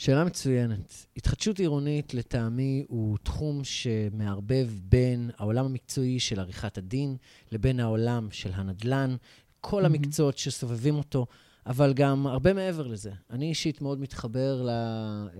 [0.00, 1.06] שאלה מצוינת.
[1.16, 7.16] התחדשות עירונית, לטעמי, הוא תחום שמערבב בין העולם המקצועי של עריכת הדין
[7.52, 9.16] לבין העולם של הנדל"ן,
[9.60, 9.86] כל mm-hmm.
[9.86, 11.26] המקצועות שסובבים אותו,
[11.66, 13.10] אבל גם הרבה מעבר לזה.
[13.30, 14.68] אני אישית מאוד מתחבר ל...
[14.68, 15.30] אה,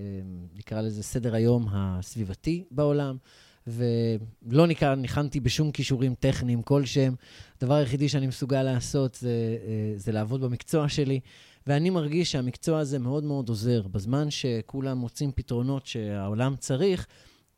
[0.54, 3.16] נקרא לזה סדר היום הסביבתי בעולם.
[3.66, 7.14] ולא ניחנתי בשום כישורים טכניים כלשהם.
[7.56, 9.30] הדבר היחידי שאני מסוגל לעשות זה,
[9.66, 11.20] אה, זה לעבוד במקצוע שלי,
[11.66, 13.82] ואני מרגיש שהמקצוע הזה מאוד מאוד עוזר.
[13.88, 17.06] בזמן שכולם מוצאים פתרונות שהעולם צריך,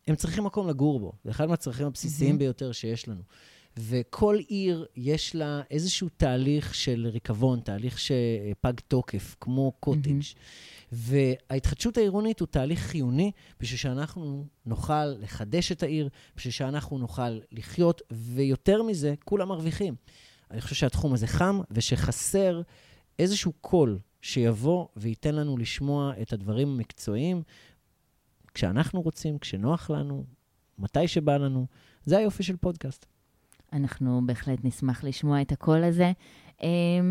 [0.06, 1.12] הם צריכים מקום לגור בו.
[1.25, 2.39] זה אחד מהצרכים הבסיסיים mm-hmm.
[2.39, 3.22] ביותר שיש לנו.
[3.77, 10.20] וכל עיר יש לה איזשהו תהליך של ריקבון, תהליך שפג תוקף, כמו קוטג'.
[10.20, 10.92] Mm-hmm.
[10.92, 18.03] וההתחדשות העירונית הוא תהליך חיוני בשביל שאנחנו נוכל לחדש את העיר, בשביל שאנחנו נוכל לחיות,
[18.11, 19.94] ויותר מזה, כולם מרוויחים.
[20.50, 22.62] אני חושב שהתחום הזה חם, ושחסר
[23.23, 27.42] איזשהו קול שיבוא וייתן לנו לשמוע את הדברים המקצועיים
[28.55, 30.25] כשאנחנו רוצים, כשנוח לנו,
[30.78, 31.67] מתי שבא לנו.
[32.05, 33.06] זה היופי של פודקאסט.
[33.73, 36.12] אנחנו בהחלט נשמח לשמוע את הקול הזה.
[36.59, 36.65] Um,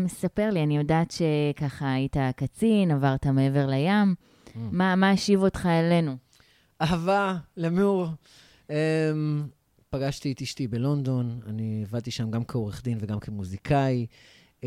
[0.08, 4.14] ספר לי, אני יודעת שככה היית קצין, עברת מעבר לים.
[4.14, 4.50] Mm.
[4.56, 6.16] מה, מה השיב אותך אלינו?
[6.82, 8.06] אהבה, למור.
[8.68, 8.72] Um,
[9.90, 14.06] פגשתי את אשתי בלונדון, אני עבדתי שם גם כעורך דין וגם כמוזיקאי.
[14.62, 14.64] Um,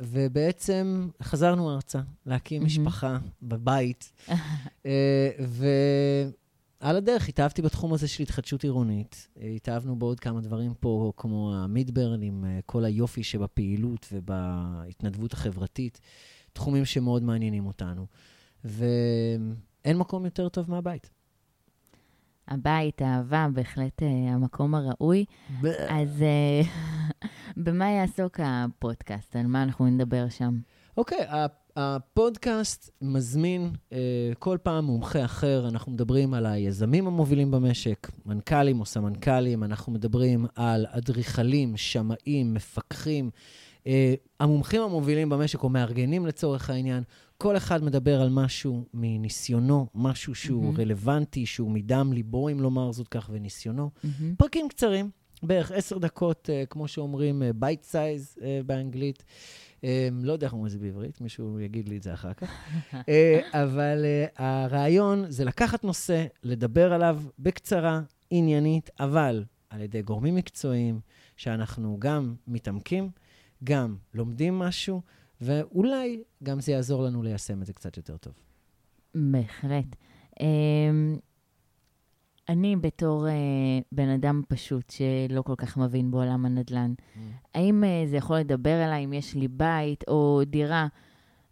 [0.00, 2.64] ובעצם חזרנו ארצה, להקים.
[2.64, 4.12] משפחה בבית.
[4.28, 4.32] uh,
[6.80, 9.28] ועל הדרך התאהבתי בתחום הזה של התחדשות עירונית.
[9.56, 16.00] התאהבנו בעוד כמה דברים פה, כמו המידברן, עם uh, כל היופי שבפעילות ובהתנדבות החברתית.
[16.52, 18.06] תחומים שמאוד מעניינים אותנו.
[18.64, 21.10] ואין מקום יותר טוב מהבית.
[22.48, 25.24] הבית, האהבה, בהחלט uh, המקום הראוי.
[25.88, 26.24] אז
[27.56, 29.36] במה יעסוק הפודקאסט?
[29.36, 30.58] על מה אנחנו נדבר שם?
[30.96, 33.94] אוקיי, okay, הפודקאסט מזמין uh,
[34.38, 35.68] כל פעם מומחה אחר.
[35.68, 43.30] אנחנו מדברים על היזמים המובילים במשק, מנכ"לים או סמנכ"לים, אנחנו מדברים על אדריכלים, שמאים, מפקחים.
[43.84, 43.88] Uh,
[44.40, 47.02] המומחים המובילים במשק, או מארגנים לצורך העניין,
[47.38, 50.80] כל אחד מדבר על משהו מניסיונו, משהו שהוא mm-hmm.
[50.80, 53.90] רלוונטי, שהוא מדם ליבו, אם לומר זאת כך, וניסיונו.
[53.96, 54.08] Mm-hmm.
[54.38, 55.10] פרקים קצרים,
[55.42, 59.24] בערך עשר דקות, uh, כמו שאומרים, bite uh, size uh, באנגלית.
[59.80, 59.84] Um,
[60.22, 62.50] לא יודע איך אומרים את זה בעברית, מישהו יגיד לי את זה אחר כך.
[62.92, 62.96] uh,
[63.62, 71.00] אבל uh, הרעיון זה לקחת נושא, לדבר עליו בקצרה, עניינית, אבל על ידי גורמים מקצועיים,
[71.36, 73.10] שאנחנו גם מתעמקים,
[73.64, 75.02] גם לומדים משהו,
[75.40, 78.32] ואולי גם זה יעזור לנו ליישם את זה קצת יותר טוב.
[79.14, 79.96] בהחלט.
[80.40, 81.18] אמ,
[82.48, 83.30] אני בתור uh,
[83.92, 87.18] בן אדם פשוט שלא כל כך מבין בעולם הנדל"ן, mm.
[87.54, 90.86] האם uh, זה יכול לדבר אליי אם יש לי בית או דירה?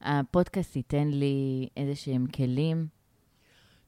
[0.01, 2.87] הפודקאסט ייתן לי איזה שהם כלים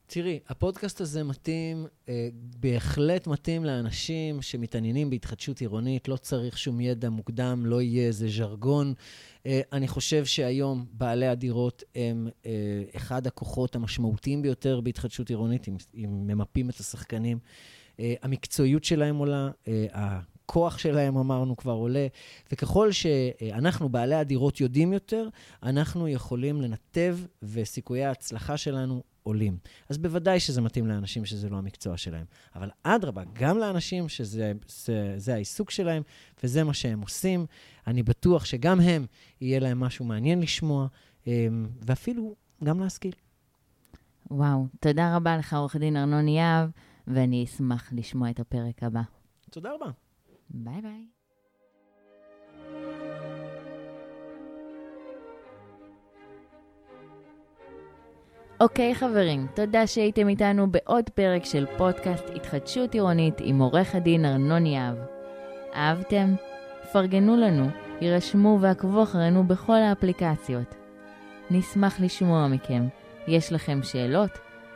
[0.09, 2.29] תראי, הפודקאסט הזה מתאים, אה,
[2.59, 8.93] בהחלט מתאים לאנשים שמתעניינים בהתחדשות עירונית, לא צריך שום ידע מוקדם, לא יהיה איזה ז'רגון.
[9.45, 12.51] אה, אני חושב שהיום בעלי הדירות הם אה,
[12.95, 17.39] אחד הכוחות המשמעותיים ביותר בהתחדשות עירונית, אם, אם ממפים את השחקנים.
[17.99, 22.07] אה, המקצועיות שלהם עולה, אה, הכוח שלהם, אמרנו, כבר עולה,
[22.51, 25.29] וככל שאנחנו, בעלי הדירות, יודעים יותר,
[25.63, 29.57] אנחנו יכולים לנתב, וסיכויי ההצלחה שלנו עולים.
[29.89, 32.25] אז בוודאי שזה מתאים לאנשים שזה לא המקצוע שלהם.
[32.55, 36.03] אבל אדרבה, גם לאנשים שזה זה, זה העיסוק שלהם
[36.43, 37.45] וזה מה שהם עושים,
[37.87, 39.05] אני בטוח שגם הם,
[39.41, 40.87] יהיה להם משהו מעניין לשמוע,
[41.27, 43.13] אמ, ואפילו גם להשכיל.
[44.31, 46.69] וואו, תודה רבה לך, עורך דין ארנון יהב,
[47.07, 49.01] ואני אשמח לשמוע את הפרק הבא.
[49.51, 49.91] תודה רבה.
[50.49, 51.16] ביי ביי.
[58.59, 64.65] אוקיי חברים, תודה שהייתם איתנו בעוד פרק של פודקאסט התחדשות עירונית עם עורך הדין ארנון
[64.65, 64.95] יהב.
[65.75, 66.35] אהבתם?
[66.91, 67.67] פרגנו לנו,
[68.01, 70.75] יירשמו ועקבו אחרינו בכל האפליקציות.
[71.51, 72.87] נשמח לשמוע מכם.
[73.27, 74.31] יש לכם שאלות,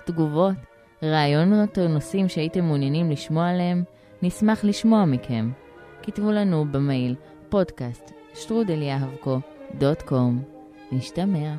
[0.05, 0.55] תגובות,
[1.03, 3.83] רעיונות או נושאים שהייתם מעוניינים לשמוע עליהם?
[4.21, 5.51] נשמח לשמוע מכם.
[6.03, 7.15] כתבו לנו במייל
[10.01, 10.43] קום.
[10.91, 11.55] נשתמע.